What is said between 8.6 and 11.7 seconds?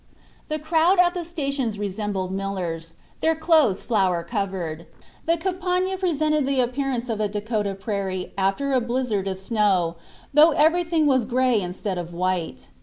a blizzard of snow, though everything was gray